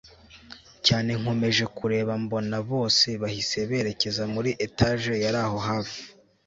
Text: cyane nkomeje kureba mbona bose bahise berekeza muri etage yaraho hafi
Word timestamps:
cyane 0.85 1.11
nkomeje 1.19 1.63
kureba 1.77 2.11
mbona 2.23 2.57
bose 2.71 3.07
bahise 3.21 3.59
berekeza 3.69 4.23
muri 4.33 4.51
etage 4.65 5.13
yaraho 5.23 5.57
hafi 5.69 6.01